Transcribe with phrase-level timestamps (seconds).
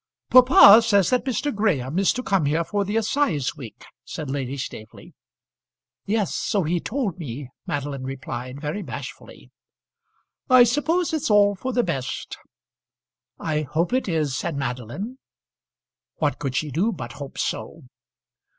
[0.31, 1.53] "Papa says that Mr.
[1.53, 5.13] Graham is to come here for the assize week," said Lady Staveley.
[6.07, 9.51] "Yes; so he told me," Madeline replied, very bashfully.
[10.49, 12.35] "I suppose it's all for the best."
[13.37, 15.19] "I hope it is," said Madeline.
[16.15, 17.83] What could she do but hope so?